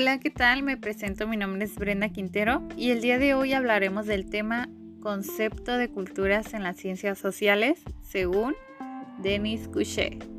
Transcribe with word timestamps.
Hola, 0.00 0.20
¿qué 0.20 0.30
tal? 0.30 0.62
Me 0.62 0.76
presento, 0.76 1.26
mi 1.26 1.36
nombre 1.36 1.64
es 1.64 1.74
Brenda 1.74 2.08
Quintero 2.08 2.62
y 2.76 2.92
el 2.92 3.00
día 3.00 3.18
de 3.18 3.34
hoy 3.34 3.52
hablaremos 3.52 4.06
del 4.06 4.30
tema 4.30 4.68
concepto 5.00 5.76
de 5.76 5.88
culturas 5.88 6.54
en 6.54 6.62
las 6.62 6.76
ciencias 6.76 7.18
sociales 7.18 7.80
según 8.02 8.54
Denis 9.20 9.66
Couchet. 9.66 10.37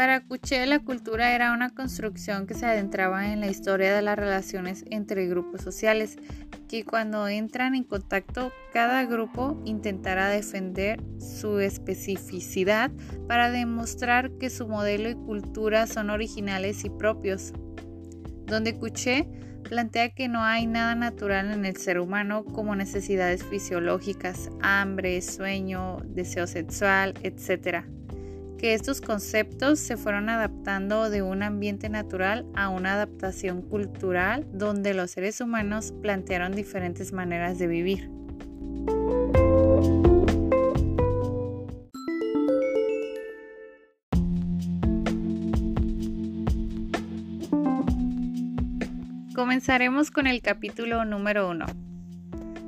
Para 0.00 0.22
Couchet 0.22 0.66
la 0.66 0.78
cultura 0.78 1.34
era 1.34 1.52
una 1.52 1.74
construcción 1.74 2.46
que 2.46 2.54
se 2.54 2.64
adentraba 2.64 3.34
en 3.34 3.40
la 3.40 3.48
historia 3.48 3.94
de 3.94 4.00
las 4.00 4.18
relaciones 4.18 4.82
entre 4.88 5.26
grupos 5.26 5.60
sociales, 5.60 6.16
que 6.70 6.86
cuando 6.86 7.28
entran 7.28 7.74
en 7.74 7.84
contacto 7.84 8.50
cada 8.72 9.04
grupo 9.04 9.60
intentará 9.66 10.30
defender 10.30 11.02
su 11.18 11.58
especificidad 11.58 12.90
para 13.28 13.50
demostrar 13.50 14.30
que 14.38 14.48
su 14.48 14.66
modelo 14.68 15.10
y 15.10 15.16
cultura 15.16 15.86
son 15.86 16.08
originales 16.08 16.82
y 16.86 16.88
propios. 16.88 17.52
Donde 18.46 18.78
Couchet 18.78 19.28
plantea 19.68 20.14
que 20.14 20.28
no 20.28 20.42
hay 20.42 20.66
nada 20.66 20.94
natural 20.94 21.52
en 21.52 21.66
el 21.66 21.76
ser 21.76 22.00
humano 22.00 22.46
como 22.46 22.74
necesidades 22.74 23.44
fisiológicas, 23.44 24.48
hambre, 24.62 25.20
sueño, 25.20 25.98
deseo 26.06 26.46
sexual, 26.46 27.12
etc 27.22 27.99
que 28.60 28.74
estos 28.74 29.00
conceptos 29.00 29.78
se 29.78 29.96
fueron 29.96 30.28
adaptando 30.28 31.08
de 31.08 31.22
un 31.22 31.42
ambiente 31.42 31.88
natural 31.88 32.44
a 32.54 32.68
una 32.68 32.92
adaptación 32.92 33.62
cultural 33.62 34.46
donde 34.52 34.92
los 34.92 35.12
seres 35.12 35.40
humanos 35.40 35.94
plantearon 36.02 36.52
diferentes 36.52 37.14
maneras 37.14 37.58
de 37.58 37.66
vivir. 37.66 38.10
Comenzaremos 49.34 50.10
con 50.10 50.26
el 50.26 50.42
capítulo 50.42 51.06
número 51.06 51.48
1, 51.48 51.64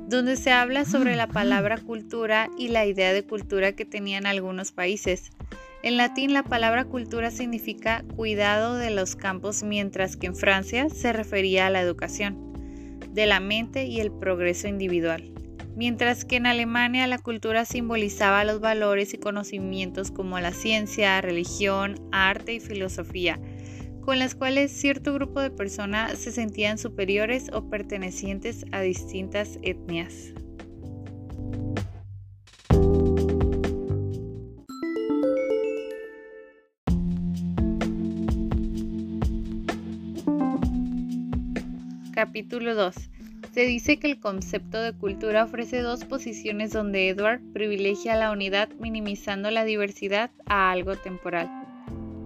donde 0.07 0.37
se 0.37 0.51
habla 0.51 0.85
sobre 0.85 1.15
la 1.15 1.27
palabra 1.27 1.77
cultura 1.77 2.49
y 2.57 2.69
la 2.69 2.87
idea 2.87 3.13
de 3.13 3.23
cultura 3.23 3.73
que 3.73 3.85
tenían 3.85 4.25
algunos 4.25 4.71
países. 4.71 5.29
En 5.83 5.97
latín 5.97 6.31
la 6.31 6.43
palabra 6.43 6.85
cultura 6.85 7.29
significa 7.29 8.05
cuidado 8.15 8.75
de 8.75 8.89
los 8.89 9.17
campos, 9.17 9.63
mientras 9.63 10.15
que 10.15 10.27
en 10.27 10.35
Francia 10.35 10.87
se 10.87 11.11
refería 11.11 11.67
a 11.67 11.69
la 11.69 11.81
educación 11.81 12.53
de 13.11 13.25
la 13.25 13.41
mente 13.41 13.83
y 13.83 13.99
el 13.99 14.09
progreso 14.09 14.69
individual. 14.69 15.33
Mientras 15.75 16.23
que 16.23 16.37
en 16.37 16.45
Alemania 16.45 17.05
la 17.07 17.17
cultura 17.17 17.65
simbolizaba 17.65 18.45
los 18.45 18.61
valores 18.61 19.13
y 19.13 19.17
conocimientos 19.17 20.09
como 20.09 20.39
la 20.39 20.53
ciencia, 20.53 21.19
religión, 21.19 21.95
arte 22.13 22.53
y 22.53 22.59
filosofía, 22.61 23.41
con 23.99 24.19
las 24.19 24.35
cuales 24.35 24.71
cierto 24.71 25.13
grupo 25.13 25.41
de 25.41 25.51
personas 25.51 26.17
se 26.17 26.31
sentían 26.31 26.77
superiores 26.77 27.49
o 27.51 27.69
pertenecientes 27.69 28.65
a 28.71 28.79
distintas 28.79 29.59
etnias. 29.63 30.33
Capítulo 42.13 42.75
2. 42.75 42.93
Se 43.53 43.61
dice 43.65 43.97
que 43.97 44.05
el 44.05 44.19
concepto 44.19 44.79
de 44.79 44.93
cultura 44.93 45.45
ofrece 45.45 45.79
dos 45.79 46.05
posiciones 46.05 46.71
donde 46.71 47.09
Edward 47.09 47.41
privilegia 47.53 48.15
la 48.15 48.29
unidad 48.29 48.69
minimizando 48.79 49.49
la 49.49 49.63
diversidad 49.63 50.29
a 50.45 50.69
algo 50.69 50.95
temporal. 50.95 51.49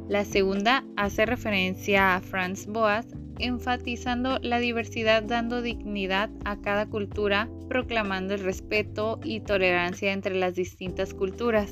La 0.09 0.25
segunda 0.25 0.83
hace 0.97 1.25
referencia 1.25 2.17
a 2.17 2.19
Franz 2.19 2.67
Boas, 2.67 3.07
enfatizando 3.39 4.39
la 4.41 4.59
diversidad 4.59 5.23
dando 5.23 5.61
dignidad 5.61 6.29
a 6.43 6.59
cada 6.59 6.87
cultura, 6.87 7.49
proclamando 7.69 8.33
el 8.33 8.41
respeto 8.41 9.21
y 9.23 9.39
tolerancia 9.39 10.11
entre 10.11 10.35
las 10.35 10.55
distintas 10.55 11.13
culturas. 11.13 11.71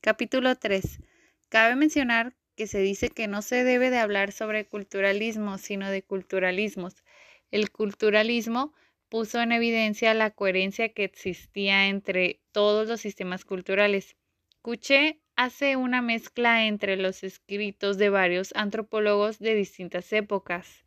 Capítulo 0.00 0.54
3 0.54 1.09
Cabe 1.50 1.74
mencionar 1.74 2.36
que 2.54 2.68
se 2.68 2.78
dice 2.78 3.10
que 3.10 3.26
no 3.26 3.42
se 3.42 3.64
debe 3.64 3.90
de 3.90 3.98
hablar 3.98 4.30
sobre 4.30 4.68
culturalismo, 4.68 5.58
sino 5.58 5.90
de 5.90 6.04
culturalismos. 6.04 7.02
El 7.50 7.72
culturalismo 7.72 8.72
puso 9.08 9.40
en 9.40 9.50
evidencia 9.50 10.14
la 10.14 10.30
coherencia 10.30 10.90
que 10.90 11.02
existía 11.02 11.88
entre 11.88 12.40
todos 12.52 12.86
los 12.86 13.00
sistemas 13.00 13.44
culturales. 13.44 14.16
Couché 14.62 15.20
hace 15.34 15.74
una 15.74 16.02
mezcla 16.02 16.66
entre 16.66 16.96
los 16.96 17.24
escritos 17.24 17.98
de 17.98 18.10
varios 18.10 18.52
antropólogos 18.54 19.40
de 19.40 19.56
distintas 19.56 20.12
épocas. 20.12 20.84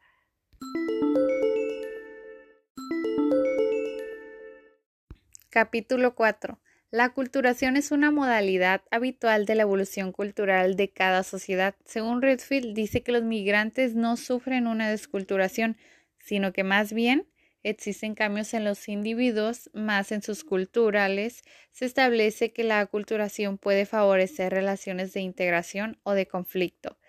Capítulo 5.49 6.15
4. 6.15 6.57
La 6.93 7.09
culturación 7.09 7.75
es 7.75 7.89
una 7.89 8.11
modalidad 8.11 8.83
habitual 8.91 9.47
de 9.47 9.55
la 9.55 9.63
evolución 9.63 10.11
cultural 10.11 10.75
de 10.75 10.91
cada 10.91 11.23
sociedad. 11.23 11.73
Según 11.85 12.21
Redfield, 12.21 12.75
dice 12.75 13.01
que 13.01 13.11
los 13.11 13.23
migrantes 13.23 13.95
no 13.95 14.15
sufren 14.15 14.67
una 14.67 14.91
desculturación, 14.91 15.75
sino 16.19 16.53
que 16.53 16.63
más 16.63 16.93
bien 16.93 17.27
existen 17.63 18.13
cambios 18.13 18.53
en 18.53 18.63
los 18.63 18.87
individuos, 18.87 19.71
más 19.73 20.11
en 20.11 20.21
sus 20.21 20.43
culturales. 20.43 21.41
Se 21.71 21.85
establece 21.85 22.53
que 22.53 22.63
la 22.63 22.79
aculturación 22.79 23.57
puede 23.57 23.87
favorecer 23.87 24.53
relaciones 24.53 25.13
de 25.13 25.21
integración 25.21 25.97
o 26.03 26.13
de 26.13 26.27
conflicto. 26.27 26.99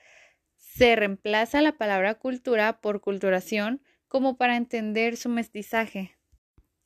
Se 0.56 0.96
reemplaza 0.96 1.60
la 1.60 1.76
palabra 1.76 2.14
cultura 2.14 2.80
por 2.80 3.02
culturación 3.02 3.82
como 4.08 4.38
para 4.38 4.56
entender 4.56 5.18
su 5.18 5.28
mestizaje. 5.28 6.16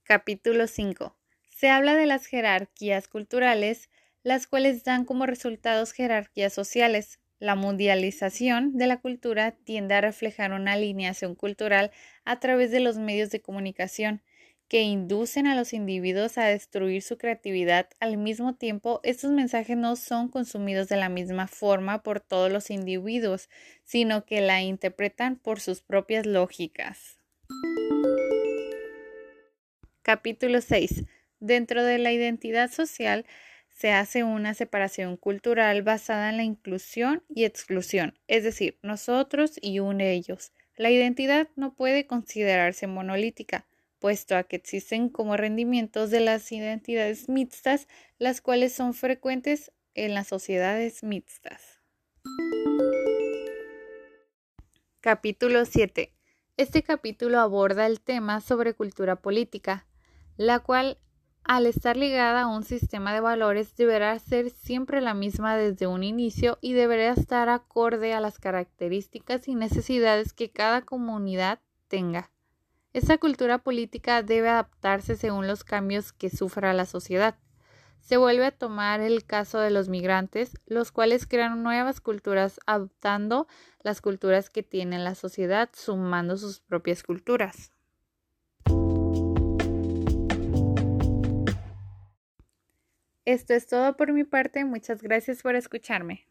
Capítulo 0.03 0.67
5 0.67 1.18
se 1.59 1.71
habla 1.71 1.97
de 1.97 2.07
las 2.07 2.27
jerarquías 2.27 3.09
culturales, 3.09 3.91
las 4.23 4.47
cuales 4.47 4.85
dan 4.85 5.05
como 5.05 5.27
resultados 5.27 5.91
jerarquías 5.91 6.53
sociales. 6.53 7.19
La 7.41 7.57
mundialización 7.57 8.77
de 8.77 8.87
la 8.87 8.99
cultura 9.01 9.51
tiende 9.65 9.97
a 9.97 10.01
reflejar 10.01 10.53
una 10.53 10.75
alineación 10.75 11.35
cultural 11.35 11.91
a 12.25 12.39
través 12.39 12.71
de 12.71 12.79
los 12.79 12.99
medios 12.99 13.31
de 13.31 13.41
comunicación 13.41 14.23
que 14.69 14.83
inducen 14.83 15.49
a 15.49 15.57
los 15.57 15.73
individuos 15.73 16.39
a 16.39 16.45
destruir 16.45 17.03
su 17.03 17.19
creatividad. 17.19 17.89
Al 17.99 18.19
mismo 18.19 18.55
tiempo, 18.55 19.01
estos 19.03 19.33
mensajes 19.33 19.77
no 19.77 19.97
son 19.97 20.29
consumidos 20.29 20.89
de 20.89 20.97
la 20.97 21.09
misma 21.09 21.49
forma 21.49 22.05
por 22.05 22.21
todos 22.21 22.53
los 22.53 22.71
individuos, 22.71 23.49
sino 23.83 24.25
que 24.25 24.41
la 24.43 24.63
interpretan 24.63 25.35
por 25.35 25.59
sus 25.59 25.81
propias 25.81 26.25
lógicas. 26.25 27.19
Capítulo 30.03 30.61
6. 30.61 31.05
Dentro 31.41 31.85
de 31.85 31.99
la 31.99 32.13
identidad 32.13 32.71
social 32.71 33.25
se 33.69 33.93
hace 33.93 34.25
una 34.25 34.55
separación 34.55 35.17
cultural 35.17 35.83
basada 35.83 36.31
en 36.31 36.37
la 36.37 36.43
inclusión 36.43 37.23
y 37.29 37.45
exclusión, 37.45 38.19
es 38.27 38.43
decir, 38.43 38.79
nosotros 38.83 39.53
y 39.63 39.79
un 39.79 40.01
ellos. 40.01 40.53
La 40.77 40.91
identidad 40.91 41.49
no 41.55 41.75
puede 41.75 42.07
considerarse 42.07 42.89
monolítica, 42.89 43.67
puesto 44.01 44.37
a 44.37 44.43
que 44.43 44.57
existen 44.57 45.09
como 45.09 45.37
rendimientos 45.37 46.11
de 46.11 46.21
las 46.21 46.51
identidades 46.51 47.29
mixtas, 47.29 47.87
las 48.19 48.41
cuales 48.41 48.73
son 48.73 48.93
frecuentes 48.93 49.71
en 49.95 50.15
las 50.15 50.27
sociedades 50.27 51.05
mixtas. 51.05 51.81
Capítulo 55.01 55.65
7. 55.65 56.13
Este 56.57 56.83
capítulo 56.83 57.39
aborda 57.39 57.87
el 57.87 58.01
tema 58.01 58.41
sobre 58.41 58.75
cultura 58.75 59.17
política, 59.17 59.87
la 60.37 60.59
cual 60.59 60.99
al 61.45 61.67
estar 61.67 61.97
ligada 61.97 62.43
a 62.43 62.47
un 62.47 62.63
sistema 62.63 63.15
de 63.15 63.21
valores, 63.21 63.75
deberá 63.75 64.19
ser 64.19 64.51
siempre 64.51 65.01
la 65.01 65.15
misma 65.15 65.57
desde 65.57 65.87
un 65.87 66.05
inicio 66.05 66.59
y 66.61 66.75
deberá 66.75 67.13
estar 67.13 67.49
acorde 67.49 68.13
a 68.13 68.21
las 68.21 68.39
características 68.39 69.49
y 69.49 69.55
necesidades 69.55 70.33
que 70.33 70.51
cada 70.51 70.83
comunidad 70.83 71.61
tenga. 71.89 72.31
Esta 72.93 73.19
cultura 73.19 73.59
política 73.59 74.23
debe 74.23 74.49
adaptarse 74.49 75.17
según 75.17 75.47
los 75.47 75.65
cambios 75.65 76.13
que 76.13 76.31
sufra 76.31 76.73
la 76.73 76.87
sociedad. 76.87 77.37
Se 78.01 78.17
vuelve 78.17 78.47
a 78.47 78.51
tomar 78.51 79.01
el 79.01 79.25
caso 79.25 79.59
de 79.59 79.71
los 79.71 79.89
migrantes, 79.89 80.53
los 80.67 80.93
cuales 80.93 81.27
crean 81.27 81.63
nuevas 81.63 82.01
culturas 82.01 82.61
adoptando 82.67 83.47
las 83.83 84.01
culturas 84.01 84.51
que 84.51 84.63
tiene 84.63 84.99
la 84.99 85.15
sociedad, 85.15 85.69
sumando 85.75 86.37
sus 86.37 86.61
propias 86.61 87.03
culturas. 87.03 87.73
Esto 93.29 93.53
es 93.53 93.67
todo 93.67 93.95
por 93.95 94.11
mi 94.15 94.25
parte. 94.25 94.65
Muchas 94.65 95.03
gracias 95.03 95.43
por 95.43 95.55
escucharme. 95.55 96.27